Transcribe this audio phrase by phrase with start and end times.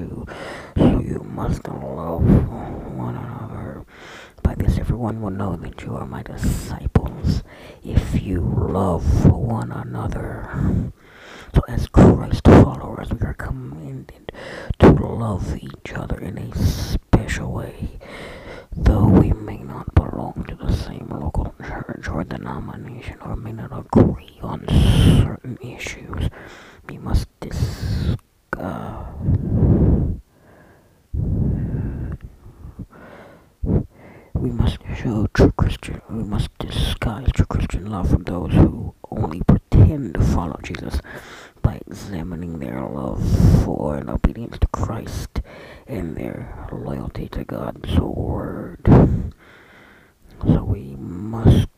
[0.00, 0.26] you.
[0.76, 2.24] So you must love
[2.96, 3.84] one another.
[4.42, 7.42] By this, everyone will know that you are my disciples
[7.84, 10.92] if you love one another.
[11.54, 14.32] So, as Christ followers, we are commanded
[14.78, 17.98] to love each other in a special way.
[18.74, 23.76] Though we may not belong to the same local church or denomination or may not
[23.76, 26.30] agree on certain issues,
[26.88, 28.16] we must discuss.
[34.40, 39.42] We must show true Christian, we must disguise true Christian love from those who only
[39.46, 40.98] pretend to follow Jesus
[41.60, 43.22] by examining their love
[43.64, 45.42] for and obedience to Christ
[45.86, 48.80] and their loyalty to God's word.
[50.46, 51.68] So we must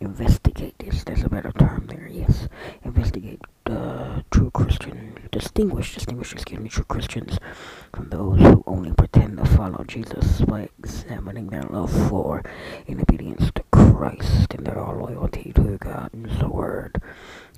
[0.00, 1.04] investigate this.
[1.04, 2.48] There's a better term there, yes.
[2.84, 7.38] Investigate uh, true Christian, distinguish, distinguish, excuse me, true Christians
[7.92, 9.15] from those who only pretend
[9.76, 12.42] follow Jesus by examining their love for
[12.88, 17.02] and obedience to Christ and their loyalty to God's word.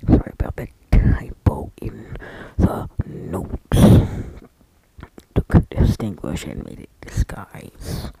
[0.05, 2.17] Sorry about that typo in
[2.57, 4.09] the notes.
[5.35, 8.11] To distinguish and made it disguise.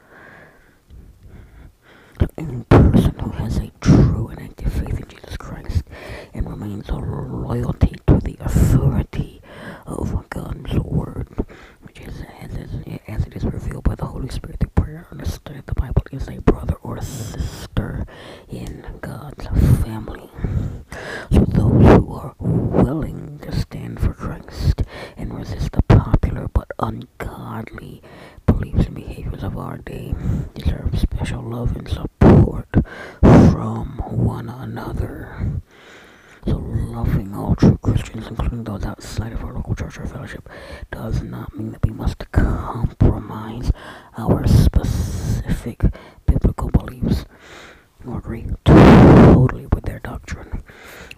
[2.37, 5.83] Any person who has a true and active faith in Jesus Christ
[6.33, 9.41] and remains loyalty to the authority
[9.85, 11.27] of God's word,
[11.81, 12.51] which is as,
[13.07, 15.75] as it is revealed by the Holy Spirit through prayer and the study of the
[15.75, 18.05] Bible, is a brother or sister
[18.49, 19.47] in God's
[19.83, 20.29] family.
[21.31, 24.83] So those who are willing to stand for Christ
[25.17, 28.01] and resist the popular but ungodly
[28.47, 30.15] beliefs and behaviors of our day
[30.55, 32.67] deserve special love and support
[33.21, 35.61] from one another.
[36.47, 40.49] So, loving all true Christians, including those outside of our local church or fellowship,
[40.91, 43.71] does not mean that we must compromise
[44.17, 45.83] our specific
[46.25, 47.25] biblical beliefs
[48.07, 50.63] or agree totally with their doctrine.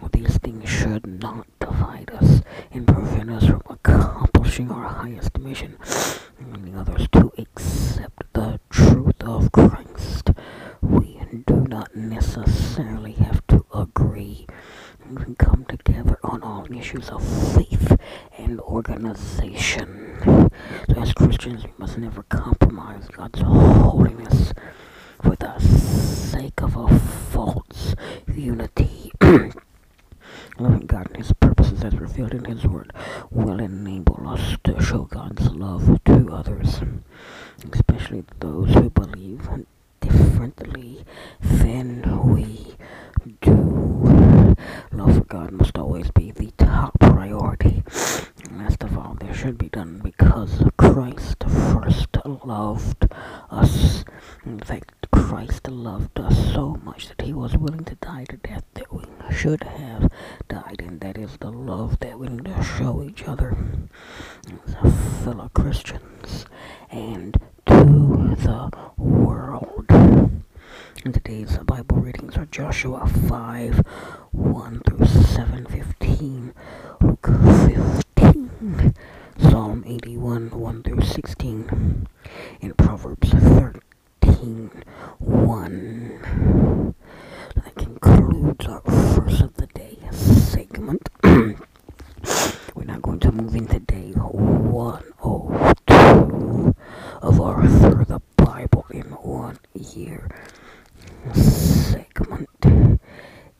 [0.01, 5.77] Well, these things should not divide us and prevent us from accomplishing our highest mission
[6.53, 10.31] leading others to accept the truth of Christ.
[10.81, 14.47] We do not necessarily have to agree.
[15.09, 17.23] We can come together on all issues of
[17.55, 17.97] faith
[18.37, 20.49] and organization.
[20.89, 24.53] So, as Christians, we must never compromise God's holiness
[25.21, 27.95] for the sake of a false
[28.33, 29.11] unity.
[30.59, 32.93] Loving God and His purposes as revealed in His Word
[33.29, 36.81] will enable us to show God's love to others,
[37.71, 39.47] especially those who believe
[40.01, 41.03] differently
[41.41, 42.03] than
[42.33, 42.75] we
[43.41, 44.55] do.
[44.91, 47.83] Love for God must always be the top priority.
[48.51, 53.07] Last of all, this should be done because Christ first loved
[53.49, 54.03] us.
[54.45, 58.63] In fact, Christ loved us so much that he was willing to die to death
[58.73, 60.11] that we should have
[60.49, 63.55] died, and that is the love that we need to show each other
[64.83, 66.45] as fellow Christians
[66.89, 67.33] and
[67.65, 69.85] to the world.
[69.89, 73.79] And today's Bible readings are Joshua 5
[74.31, 76.53] 1 through 7 15,
[77.01, 78.93] Luke 15,
[79.61, 82.07] Psalm 81 1 through 16,
[82.63, 84.71] and Proverbs 13
[85.19, 86.95] 1.
[87.53, 91.07] That concludes our first of the day segment.
[92.73, 96.75] We're now going to move into day 102
[97.21, 100.27] of our third the Bible in one year
[101.35, 102.49] segment.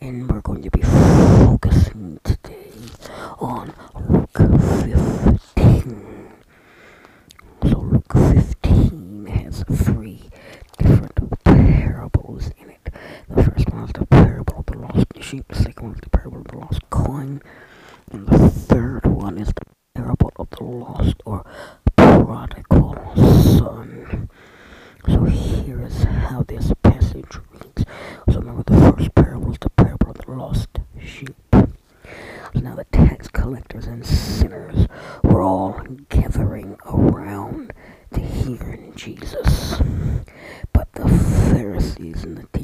[0.01, 2.71] And we're going to be focusing today
[3.39, 3.75] on
[4.09, 5.21] Luke 15.
[8.09, 10.00] So 15 has three different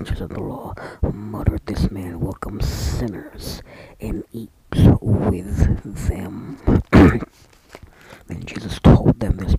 [0.07, 0.73] teachers of the Law,
[1.11, 3.61] muttered this man, welcome sinners
[3.99, 4.51] and eat
[5.01, 6.57] with them.
[8.27, 9.57] then Jesus told them this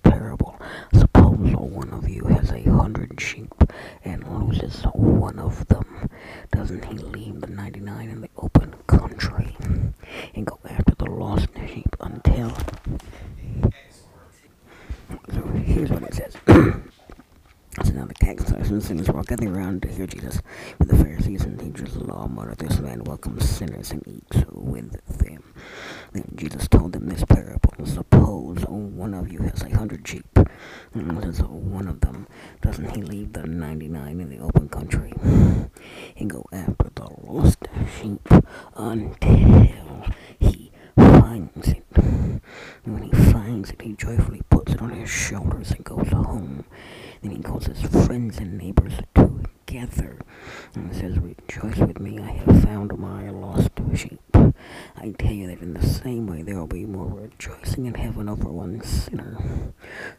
[19.29, 20.41] gathering round to hear Jesus.
[20.77, 24.43] When the Pharisees and teachers of the law murdered this man welcome sinners and eats
[24.51, 25.53] with them.
[26.13, 27.85] Then Jesus told them this parable.
[27.85, 30.25] Suppose one of you has a hundred sheep,
[30.95, 32.27] and says one of them,
[32.61, 34.58] doesn't he leave the ninety-nine in the open?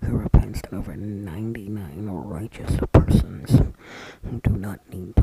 [0.04, 3.50] who repents over 99 righteous persons
[4.24, 5.14] who do not need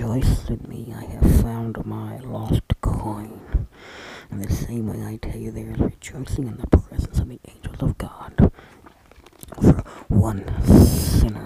[0.00, 3.66] rejoice in me, I have found my lost coin.
[4.30, 7.38] In the same way, I tell you, there is rejoicing in the presence of the
[7.46, 8.50] angels of God
[9.60, 11.39] for one sinner.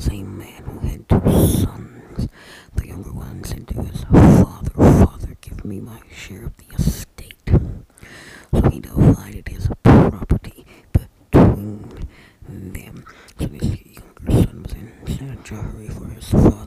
[0.00, 2.28] was a man who had two sons.
[2.74, 7.36] The younger one said to his father, Father, give me my share of the estate.
[7.46, 10.64] So he divided his property
[10.94, 12.08] between
[12.48, 13.04] them.
[13.38, 16.59] So this younger son was in such a hurry for his father.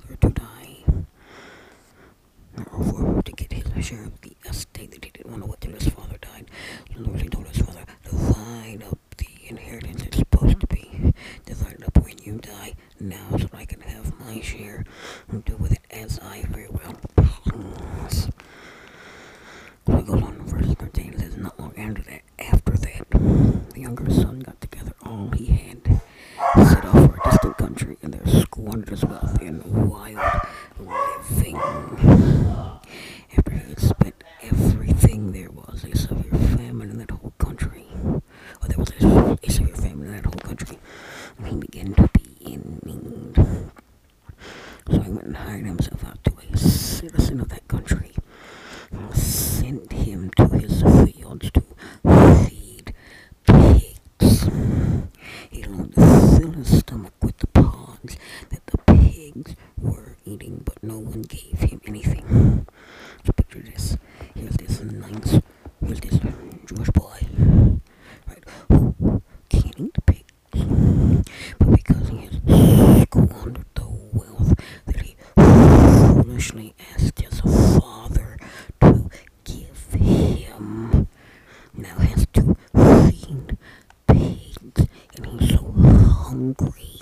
[86.51, 86.92] complete.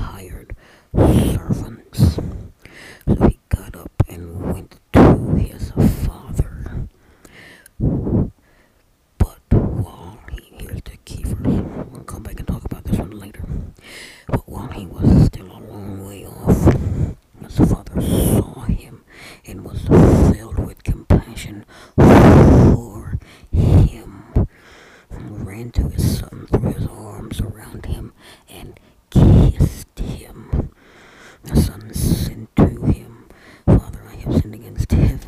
[0.00, 0.56] hired
[0.96, 1.69] servant.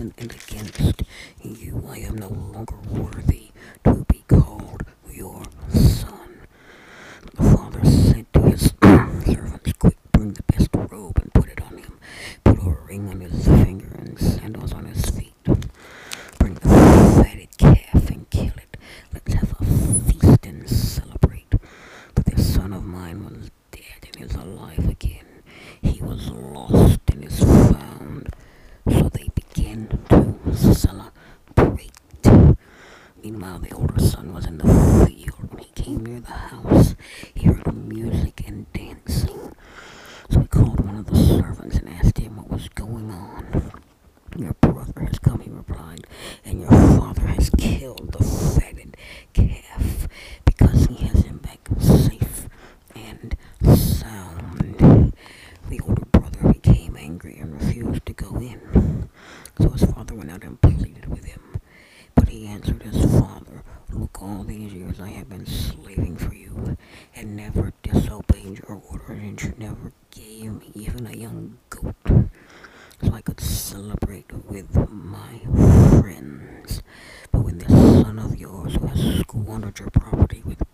[0.03, 0.37] Efendim
[34.03, 34.65] son was in the
[35.07, 36.95] field when he came near the house.
[37.35, 38.22] He heard music
[68.73, 71.95] or water and you never gave me even a young goat
[73.03, 75.41] so I could celebrate with my
[76.01, 76.83] friends.
[77.31, 80.72] But when this son of yours who has squandered your property with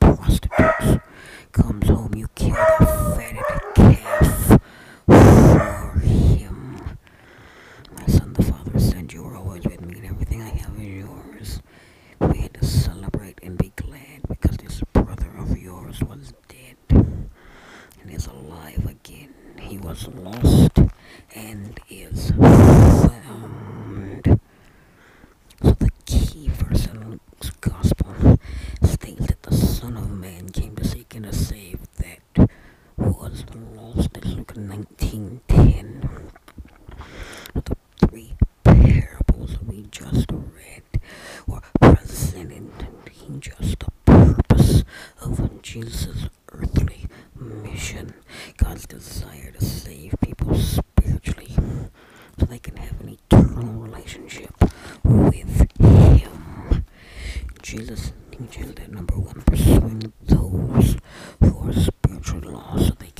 [57.68, 60.96] Jesus, teaching number one, pursuing those
[61.38, 63.10] who are spiritually lost so they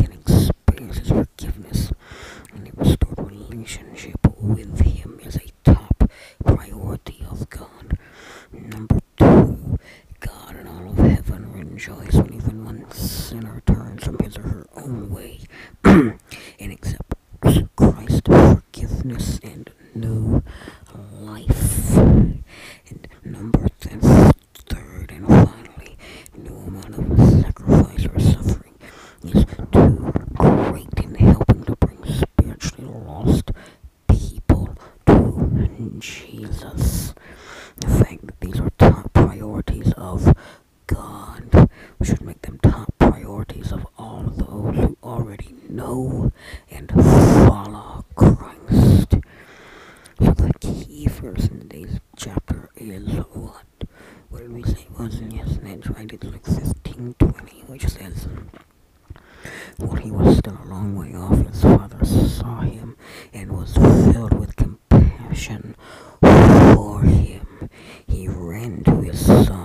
[63.59, 65.75] was filled with compassion
[66.21, 67.69] for him.
[68.07, 69.58] He ran to his son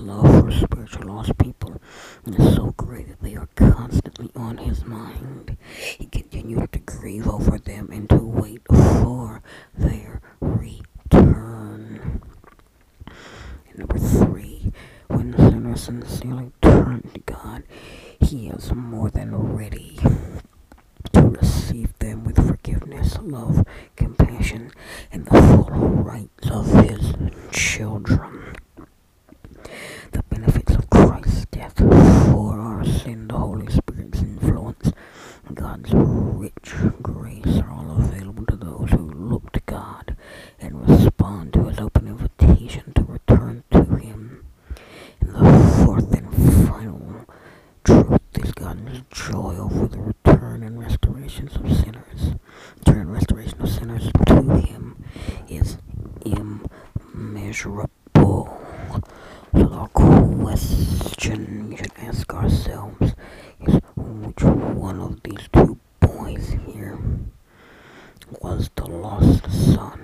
[0.00, 1.80] love for spiritual lost people.
[2.24, 2.65] And it's so
[31.76, 34.92] for us in the Holy Spirit's influence,
[35.52, 36.72] God's rich.
[65.06, 66.98] of these two boys here
[68.40, 69.95] was the lost son.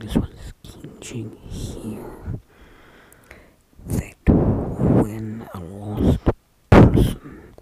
[0.00, 2.40] Jesus was teaching here.
[3.86, 6.18] That when a lost
[6.68, 7.54] person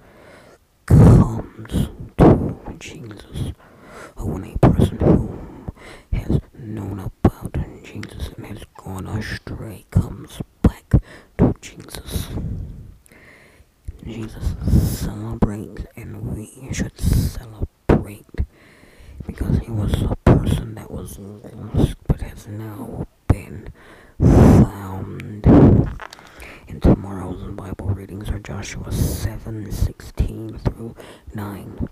[0.87, 3.53] comes to Jesus,
[4.17, 5.39] or when a person who
[6.15, 11.03] has known about Jesus and has gone astray comes back
[11.37, 12.29] to Jesus,
[14.07, 18.25] Jesus celebrates, and we should celebrate
[19.27, 23.69] because he was a person that was lost but has now been
[24.19, 25.47] found.
[26.69, 30.95] And tomorrow's Bible readings are Joshua 7 16 through
[31.35, 31.89] 9